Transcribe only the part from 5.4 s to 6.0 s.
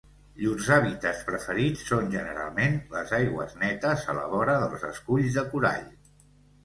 de corall.